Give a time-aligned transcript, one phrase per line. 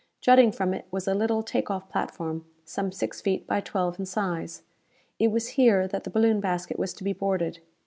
[0.19, 4.07] Jutting from it was a little take off platform some six feet by twelve in
[4.07, 4.63] size.
[5.19, 7.59] It was here that the balloon basket was to be boarded.